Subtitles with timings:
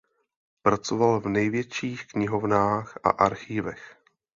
[0.61, 3.95] Pracoval v největších knihovnách a archivech.